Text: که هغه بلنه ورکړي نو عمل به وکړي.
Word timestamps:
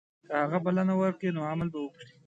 که 0.27 0.33
هغه 0.41 0.57
بلنه 0.65 0.93
ورکړي 0.97 1.29
نو 1.35 1.41
عمل 1.51 1.67
به 1.73 1.79
وکړي. 1.81 2.09